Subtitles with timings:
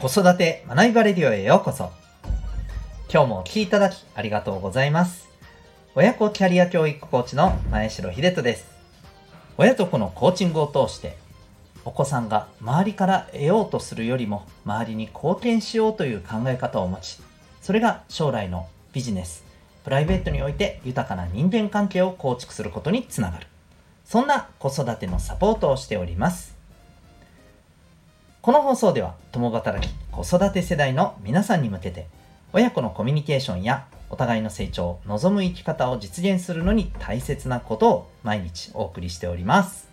[0.00, 1.90] 子育て学びバレディオへようこそ。
[3.12, 5.28] 今日もお聴きいただきありがとうございます。
[5.96, 8.68] 親子キャリア教育コーチの前城秀人です。
[9.56, 11.16] 親と子のコーチングを通して、
[11.84, 17.20] お子さんが周りから得ようとするよりも周りに貢献しようという考え方を持ち、
[17.60, 19.44] それが将来のビジネス、
[19.82, 23.48] プライベートにおいて豊かな人間関係を構築することにつながる。
[24.04, 26.57] そんな子育てのサポートをしております。
[28.48, 32.06] この放送では共働き子育て世代の皆さんに向けて
[32.54, 39.90] 親子のコミュニケーションやお互いの成長、望む生き方を実現するのに大切なことを毎日お送りしております。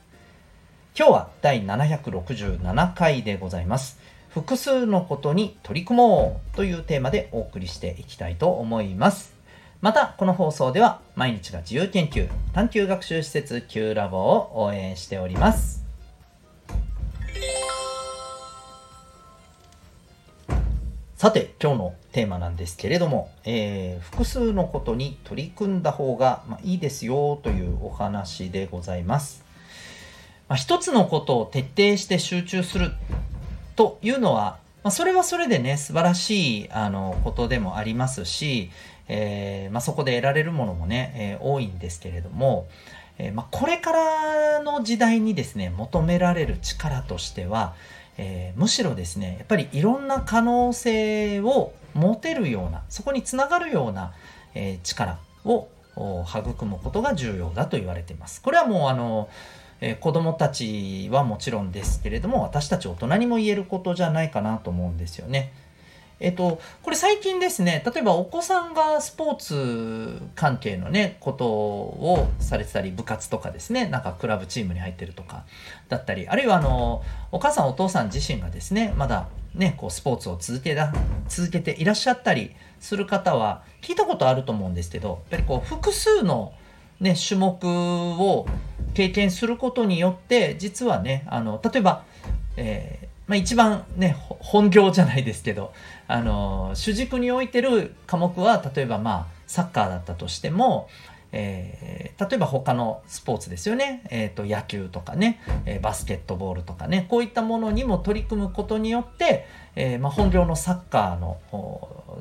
[0.97, 3.99] 今日は第767回でございます。
[4.29, 9.33] 複数のことに取り組もうというテーマでお送りしていきたいと思います。
[9.81, 15.84] また、この放送では毎日が自由研究、探究学習施設 Q ラボを応援しております。
[21.17, 29.41] さて、今日のテーマなんですけれども、えー、複数のことに取り組んだ方が、まあ、いいですよというお話でございます。
[30.49, 32.91] まあ、一つのことを徹底して集中する
[33.77, 38.69] というのは、まあ、それはそれでね、素晴らしいあのことでもありますし、
[39.07, 42.67] えー、まあ、そこで得られるものもね、えー、多いんですけれども、
[43.19, 47.73] えー、まこれからの時代にですね、求められる力としては、
[48.17, 54.13] えー、むしろですねやっぱりいろんな可能性を持てるようなそこにつながるような、
[54.53, 58.41] えー、力を育むことが重要だと言われています。
[58.41, 59.29] これはもうあの、
[59.79, 65.53] えー、子供たちはもちろんですけれども私たち大人にも言えることじゃないかなと思うんですよね。
[66.19, 75.43] えっと、これ最近ですね、例えばお子さんがスポーツ関係のね、ことをされてたり、部活とかですね、なんかクラブチームに入ってるとか、
[75.89, 80.93] だったり、あるいはあの、お母さんお父さん自身がですね、まだね、こうスポーツを続けだ、
[81.27, 86.53] 続けていらっしゃったりする方は、聞いたことあると思うんですけど、やっぱりこう複数の
[87.01, 88.47] ね、種目を
[88.93, 92.03] 経験することによって、実はね、あの、例えば、
[92.55, 95.73] えーまあ、一番ね、本業じゃないですけど、
[96.07, 100.87] あの、主軸に置いてる科目は、例えばまあ、サッカーだったとしても、
[101.31, 107.07] えー、例えば他のスポーツですよね、えーと、野球とかね、えー、バスケットボールとかね。
[107.09, 111.37] こういったものにも取り組むことによって、えー、まあ、本業のサッカーの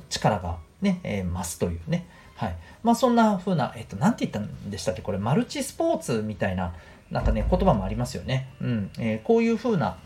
[0.09, 2.57] 力がね、え増すというね、はい。
[2.83, 5.03] まあ、そんな風な、えっ、と、なんて言ったんでしたっけ？
[5.03, 6.75] これマルチスポーツみたいな
[7.11, 8.91] なんかね言葉もありますよね、うん。
[8.99, 9.97] えこういう風な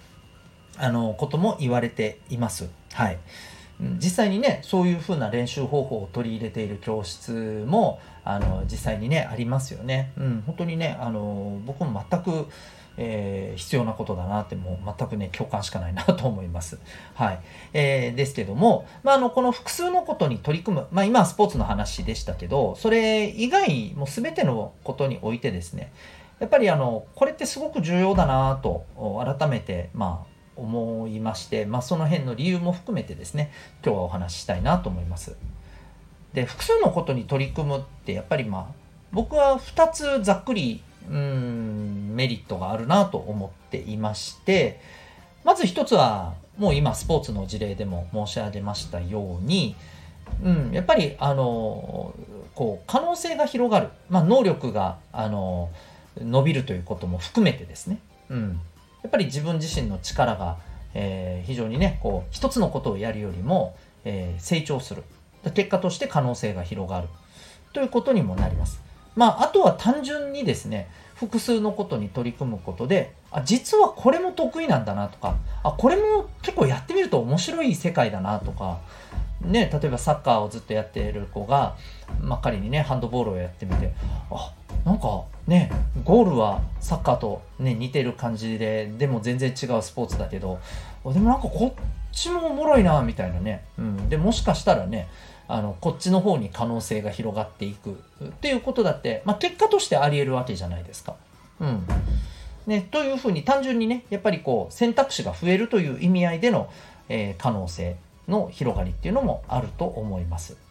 [0.78, 2.68] あのことも言われています。
[2.92, 3.18] はい。
[3.80, 10.12] 実際にね、そういう風な練習方法を取り入れている教室も、あの、実際にね、ありますよね。
[10.16, 12.48] うん、本当にね、あの、僕も全く、
[12.98, 16.80] えー、必要なことだなってもう全くね共感しかないなと思います。
[17.14, 17.40] はい。
[17.72, 25.92] えー、ですけども、まあ、あの、この複数のことに取り組む、まあ今はスポーツの話でしたけど、それ以外も全てのことにおいてですね、
[26.40, 28.84] やっぱりあの、これってすごく重要だなと
[29.38, 33.52] 改めて、まあ、思いまして、まあ、その辺の理由も含めてですね
[33.84, 35.36] 今日はお話ししたいなと思います。
[36.34, 38.66] で複数のことに取り組むってやっぱりまあ
[39.12, 44.80] 僕は2つざっくりうんメリットがあるなと思っていまして
[45.44, 49.76] まず1つはもう今スポーツの事例でも申し上げましたように、
[50.42, 52.14] うん、やっぱりあの
[52.54, 55.70] こう可能性が広がる、まあ、能力があの
[56.18, 58.60] 伸びるということも含めてですね、うん、
[59.02, 60.58] やっぱり自分自身の力が、
[60.94, 65.02] えー、非常にねこう一つのことをやるよりも、えー、成長する
[65.54, 67.08] 結果として可能性が広がる
[67.72, 68.80] ということにもなります。
[69.14, 78.80] まあ、あとは単純にですね複数のことに取り組むことであ実はこれも得意なんだなとかあこれも結構やってみると面白い世界だなとか
[79.40, 81.76] ね、例えばサッカーをずっとやっている子が、
[82.20, 83.92] まあ、仮にねハンドボールをやってみて
[84.30, 84.52] あ
[84.88, 85.70] なんかね
[86.02, 90.58] ゴールはサッカーと、ね、似てる感じででも全然違うスポーツだけど
[91.04, 95.06] でもなんかこっちもおもろいなみたいなね、うん、でもしかしたらね
[95.46, 101.16] あのこっちの方に可能性が広がっていくっていうことだって、まあ、結果としてありえるわけじゃないですか。
[101.60, 101.86] うん
[102.66, 106.70] ね、というふうに単純にねやっぱりこう選択肢が増えるという意味合いでの、
[107.08, 107.96] えー、可能性
[108.26, 110.67] の広がりっていうのもあると思います。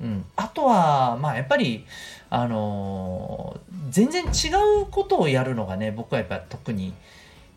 [0.00, 1.84] うん、あとは、まあ、やっぱり、
[2.30, 4.48] あのー、全然違
[4.82, 6.94] うことをやるのがね、僕はやっぱ特に、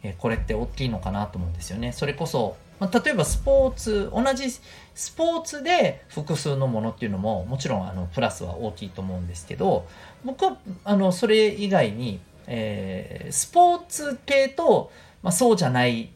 [0.04, 1.94] えー、これって大きいのかなと思うんですよね。
[1.94, 9.86] それこそ、まあ、例えばスポーツ、同じスポーツで複数のものっていうのも、もちろん、あの、プラスは大きいと思うんですけど、
[10.26, 14.92] 僕は、あの、それ以外に、えー、スポーツ系と、
[15.22, 16.10] まあ、そうじゃない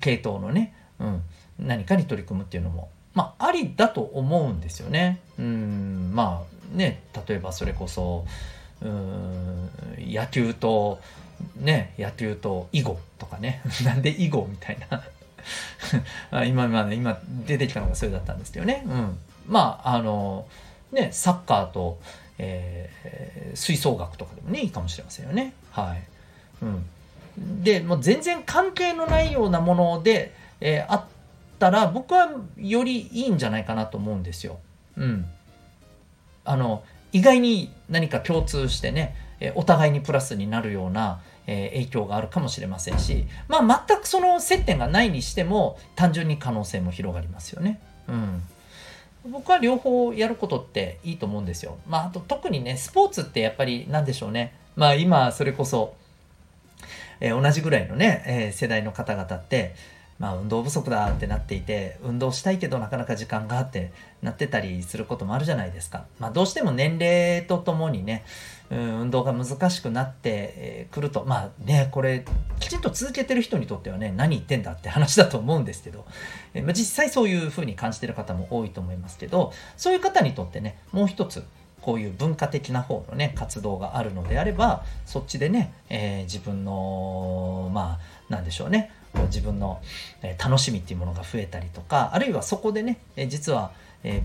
[0.00, 1.22] 系統のね、うん、
[1.58, 5.20] 何かに取り組むっていうのもまあありだと思うんですよね。
[5.38, 8.26] うんまあね例えばそれこそ
[8.82, 11.00] うん野球と
[11.56, 14.78] ね野球と囲碁とかね なんで囲碁みたい
[16.30, 18.82] な 今まあ、今出てきたのがそれだったんですけどね。
[18.84, 20.46] うん、まああの
[20.92, 21.98] ねサッカーと、
[22.36, 25.54] えー、吹奏楽とかでもねいいかもしれませんよね。
[25.70, 26.02] はい。
[26.60, 31.04] うん、でもう全然関係のないようなもので、えー、あっ
[31.58, 34.58] たら僕はよりいいんじゃないかなと思うんですよ。
[34.96, 35.26] うん。
[36.44, 47.80] あの意外に何か共通してね、えお互いにプラスになるような、え影響があるかもしれませんし、まあ、全くその接点がないにしても単純に可能性も広がりますよね。
[48.08, 48.42] うん
[49.30, 51.78] 僕は両方やることっていいと思うんですよ。
[51.88, 54.54] まあ、あと特にね、スポーツってやっぱり何でしょうね。
[54.76, 55.94] まあ今、それこそ、
[57.20, 59.74] えー、同じぐらいのね、えー、世代の方々って、
[60.18, 63.92] まあ運動不足だってなっていて、運動したいけどなかなか時間があって
[64.22, 66.06] なってたりすることもあるじゃないですか。
[66.18, 68.24] まあどうしても年齢とともにね、
[68.70, 72.24] うん、運動が難しくなってくると、まあね、これ、
[72.58, 76.04] きちんと続けてる人にとってはね、何言ってんだって話だと思うんですけど、
[76.54, 81.44] えまあ、実際そういうふうに感じてる方も多いと思いますけど、そういう方にとってね、もう一つ、
[81.80, 88.90] こういう文化的な方のね、活動があるのであれば、そっちでね、えー、自分の、まあ、なんでしょうね、
[89.24, 89.80] 自分の
[90.38, 92.98] 楽しみっていうものが増えたりとか、あるいはそこでね、
[93.28, 93.72] 実は、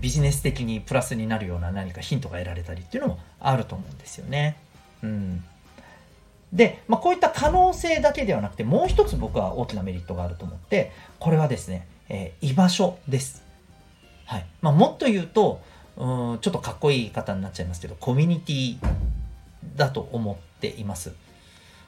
[0.00, 4.56] ビジネス的にプラスになるような何かヒントが得られたりっていうのもあると思うんですよね。
[5.02, 5.44] うん。
[6.52, 13.42] で、まあ、こういった可能性だけではなくて、もう一つ僕は大きなメリットがあると思って、これはですね、えー、居場所です。
[14.26, 14.46] はい。
[14.60, 15.62] まあ、もっと言うと、
[15.96, 18.76] うん、ちょっとかっこいい言い方になっちゃいますけど、コミュニティ
[19.76, 21.12] だと思っています。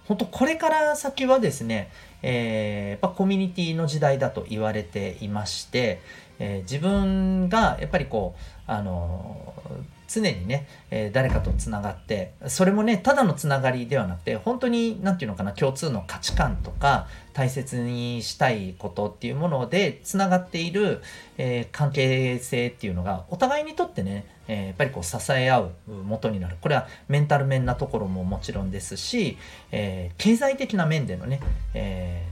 [0.07, 1.91] 本当これから先はですね、
[2.23, 6.01] えー、やっぱコミュニティの時代だと言われていまして、
[6.39, 9.55] えー、自分がやっぱりこう、あの
[10.09, 21.03] 常にね、えー、誰かとつながって、それもね、ただのつながりではなくて、本当に、なんていうのかな、共通の価値観とか、大切にしたいことっていうもので、つながっている、
[21.39, 26.57] えー、関係性っていうのが、お互いにとってね、えー、やっぱりこう支え合う元になる。
[26.61, 29.39] これはメンタル面なところももちろんですし、
[29.73, 31.41] え経済的な面でのね、
[31.73, 32.29] え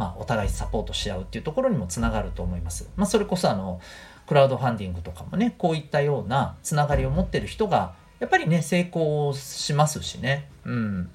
[0.00, 2.88] まあ、お互いサポートし合うっていうところにもつながると思います。
[2.96, 3.82] まあ、それこそあの、
[4.26, 10.48] クラウドファンディングとかもね、こういったようなつながりを持ってる人が、やっぱりね、成功しますしね。
[10.64, 11.10] うん。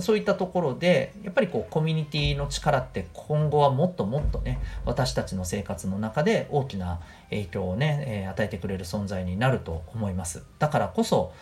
[0.00, 6.98] そういったところで、やっぱりこう、コミュニティの力って今後はもっともっとね、私たちの生活の中で大きな
[7.30, 10.42] 影響をね、えー、与えてくれる存在になると思います。
[10.58, 11.32] だからこそ、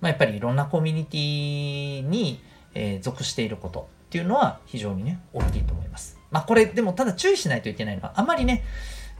[0.00, 6.19] まあ、やっぱりいろんなコミュニティに、え、属していることっていうのは非常にね、大きいと思います。
[6.30, 8.62] まあこれでもただ注意しないといけないのは、あまりね、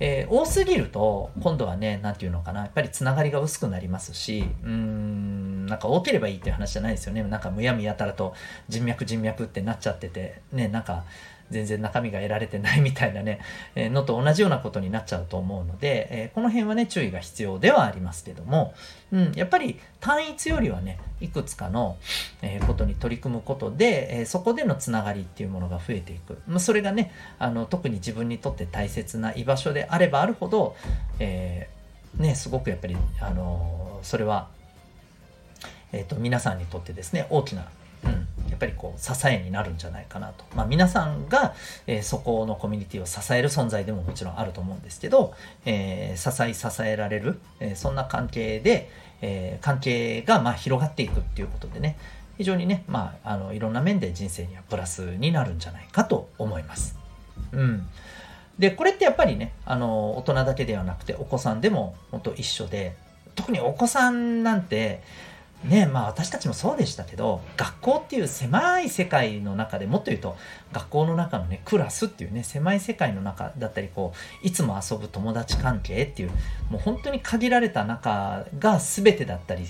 [0.00, 7.22] えー、多すぎると、今度はね、何て言うのかな、やっぱりつながりが薄くなりますし、うーん、なんか多ければいいっていう話じゃないですよね。
[7.22, 8.34] なんかむやみやたらと
[8.68, 11.04] 人脈人脈ってなっちゃってて、ね、なんか、
[11.50, 13.40] 全然中身が得られてないみたいなね、
[13.74, 18.74] えー、のと同じようなことになっちゃうと思うので、えー、この辺はね、注意が必要ではありますけども、
[19.12, 21.96] うん、やっぱり単一よりはね、いくつかの、
[22.42, 26.40] えー、ことに取り組むことで、えそこでのつながりっていうものが増えていく。
[26.46, 30.76] まあ、それがね、あの、特に自分にとって大切な居場所であればあるほど、
[31.18, 31.68] え
[32.16, 34.48] ね、すごくやっぱり、あのそれは、
[35.92, 37.66] えっ、と、皆さんにとってですね、大きな
[38.04, 38.28] うん、
[38.60, 40.44] ぱりこう支えになるんじゃないかなと。
[40.54, 41.54] まあ、皆さんが、
[41.88, 48.90] え、そこのコミュニティを支える存在でももちろんあると思うんですけど、えー、支え支えられる、え、そんな関係で、
[49.22, 51.98] え関係がま広がっていくっていうことでね、
[52.38, 56.98] 非常にね、まあ、あのいろんな面で人生にはプラスになるんじゃないかと思います。
[57.52, 57.86] うん。
[58.58, 62.94] で、これってやっぱりね、あの、大人だけではなくて、お子さんでも本当一緒で、
[63.34, 65.02] 特にお子さんなんて、
[65.64, 70.36] ねまあ私たちもそうでしたけど学校っていう狭い世界の中でもっと言うと
[70.72, 74.12] 学校の中のねクラスっていうね狭い世界の中だったりこ
[74.42, 76.30] ういつも遊ぶ友達関係っていう
[76.70, 79.66] もう本当に限られた中が全てだったり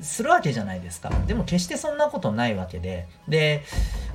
[0.00, 1.10] するわけじゃないですか。
[1.26, 3.06] でも決してそんなことないわけで。
[3.28, 3.64] で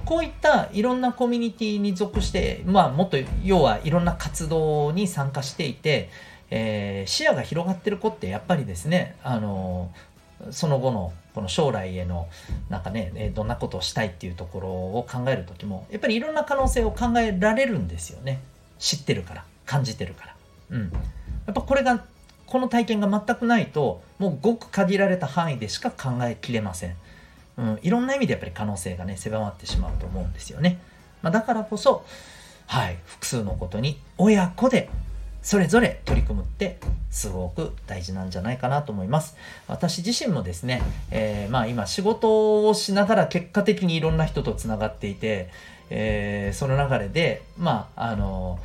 [0.06, 6.10] こういったいろんなコミュニティに属してまあもっと要はいろんな活動に参加していて
[6.56, 9.90] えー、視野が広がってる子ってやっぱりですね、あの
[10.52, 12.28] その後のこの将来への
[12.70, 18.42] なんかねどんなことをしたいっていうところを考える時もやっぱりいろんな可能性を考えられるんですよね。
[18.80, 20.36] 知ってるから感じてるから。
[20.72, 20.92] うん。
[20.92, 22.04] やっぱこれが
[22.54, 26.96] この体験が全くないともうごく限られた範囲でしか考えきれません、
[27.58, 30.80] うん、いろんな意味でやっぱり可能性がね狭まってしまうと思うんですよね、
[31.24, 32.06] まあ、だからこそ
[32.68, 34.90] はい複数のことに親子で
[35.44, 36.80] それぞれ取り組むって
[37.12, 39.36] すごく大事なんじゃないかなと思います。
[39.68, 40.82] 私自身もですね、
[41.12, 45.50] えー、まあ今仕事をしながら結果的にいろんな人とつながっていて、
[45.90, 48.60] えー、その流れで、まあ、あの、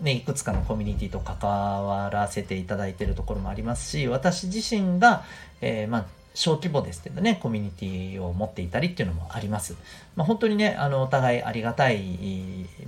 [0.00, 5.24] ね、いくつかのコミュニティと関わらせていただいているところもありますし、私自身が、
[5.60, 9.76] えー、まあ、小規模ですけどね、コミュニティを持っていたりっていうのもあります。
[10.16, 12.00] まあ、本当にね、あの、お互いありがたい、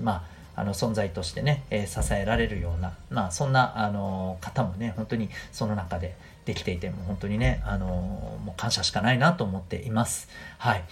[0.00, 0.22] まあ、
[0.54, 10.28] あの存在としてね、えー、支えられるような、まあ、そんなあの方もね本当にその中でできていても本当にねあのもう感謝しかないなと思っています。
[10.58, 10.84] はい、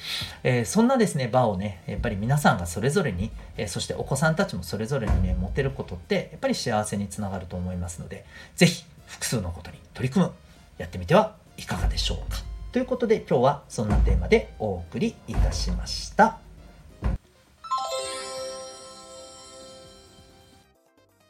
[0.44, 8.24] えー、そんなですね場をねやっぱり皆さんがそれぞれに、えー、そしてお子さんたちもそれぞれにね持てることってやっぱり幸せにつながると思いますので
[8.56, 10.32] 是非複数のことに取り組む
[10.78, 12.38] やってみてはいかがでしょうか。
[12.72, 16.49] ということで今日はそんなテーマでお送りいたしました。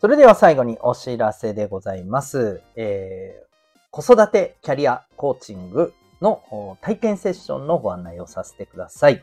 [0.00, 2.62] それでは最後にお知らせでございます。
[2.75, 3.49] えー、
[3.90, 5.92] 子育てキャリアコーチング
[6.23, 9.23] の体験セッションのご案内をさせてください。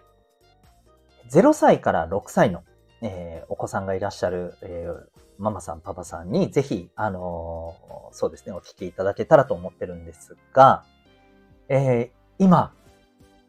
[1.32, 2.64] 0歳から6歳の、
[3.02, 5.04] えー、お子さんがいらっしゃる、えー、
[5.40, 7.76] ママさん、パパさんにぜひ、あの、
[8.12, 10.84] そうですね、お聞きいただけたらと思ってるんですが、
[11.70, 12.72] え今、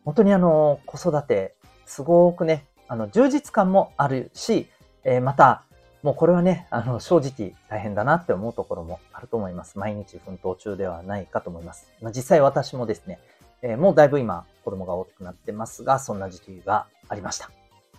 [0.03, 4.71] 本当にあの、子育て、すごくね、あの、充実感もあるし、
[5.05, 5.67] えまた、
[6.03, 9.79] もうこれはね、あの、正直大変だなって思うところもあると思います。
[9.79, 11.93] 毎日奮闘中ではないかと思います。
[12.01, 13.19] まあ、実際私もですね、
[13.63, 17.51] えー、もうだいぶ今子供が大きくなってますが、そんな時期がありました。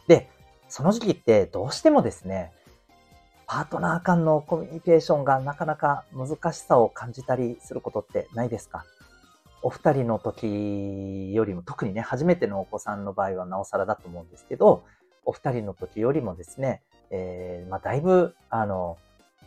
[0.07, 0.29] で、
[0.69, 2.53] その時期ってどうしてもですね、
[3.47, 8.85] パートナー間のコミュニケーションがなかなか難しさを感じたりすることってないですか？
[9.61, 14.85] お二人の時よりも、特にね、初めてのお子さんの場合はなおさらだと思うんですけど、
[15.25, 18.97] お二人の時よりもですね、えー、まあ、だいぶ、あの、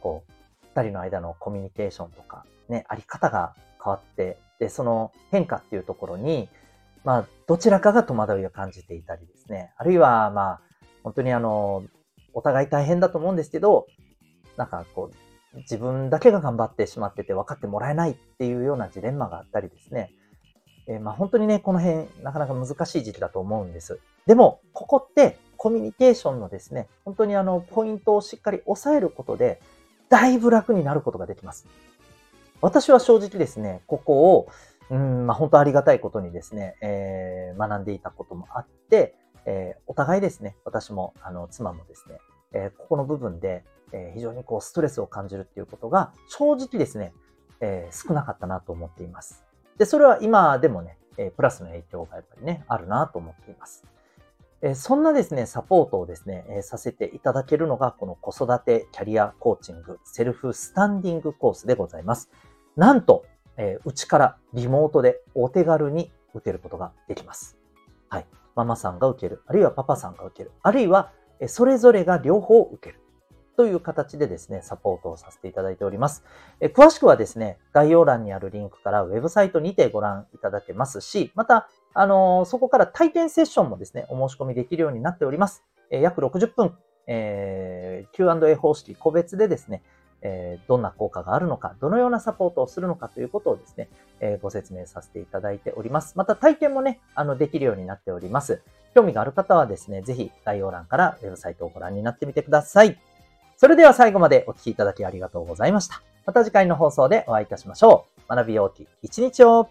[0.00, 0.32] こう、
[0.74, 6.48] 二人の間のコミュニケーションとか、ね、あり方が変わって、で、その変化っていうところに、
[7.04, 10.60] まあ、どちらかが戸惑いを感じていたりですね、あるいは、まあ、
[11.02, 11.84] 本当にあの、
[12.32, 13.86] お互い大変だと思うんですけど、
[14.56, 20.12] なんかこう、自分だけが頑張ってしまってて分かってもらえないっていうようなジレンマがあったりですね、
[20.86, 24.00] えー、まあ本当にね、この辺、なかなか難しい時期だと思うんです。
[24.26, 29.60] でも、ここってコミュニケーションのですね、本当にあの、ポイントをしっかり押さえることで、
[30.08, 31.68] だいぶ楽になることができます。
[32.60, 34.48] 私は正直ですね、ここを、
[34.90, 39.14] うん、まあ、本当ありがたいことにですね、えー、学んでいたこともあって、
[39.46, 42.18] えー、お互いですね、私も、あの、妻もですね、
[42.52, 47.12] えー、ここの部分で、え非常にこう、ストレスを感じるっていうことが、正直ですね、
[47.60, 49.44] え少なかったなと思っています。
[49.78, 53.84] で、それは今でもね、えプラスの影響がやっぱりね、あるなと思っています。
[54.62, 62.30] えそんなですね、サポートをですね、えさせていただけるのが、この子育てキャリアコーチングセルフスタンディングコースでございます。
[62.76, 63.24] なんと、
[63.56, 67.58] えうちからリモートでお手軽に受けることができます。
[68.08, 68.26] はい。
[68.54, 73.00] ママさんが受ける、あるいはパパさんが受ける、あるいは、えそれぞれが両方受ける。
[73.56, 76.24] という形でですね、サポートをさせていただいております。
[76.60, 85.62] え詳しくはですね、概要欄にあるリンクからウェブサイトにてご覧いただけますし、また、あの、そこから体験セッションもですね、お申し込みできるようになっております。
[85.90, 89.82] え約60分、えー、Q&A 方式個別でですね、
[90.22, 93.88] え、どんな効果があるのか、どのようなサポートをするのかということをですね、
[94.20, 96.16] え、ご説明させていただいております。
[96.16, 98.62] また体験もね、あの、できるようになっております。
[98.94, 102.98] 興味がある方はですね、ぜひ概要欄からウェブサイトをご覧になってみてください。
[103.56, 106.02] それでは最後までお聴きいただきありがとうございました。
[106.24, 108.34] また次回の放送でお会いいたしましょう。
[108.34, 109.68] 学びようき一日を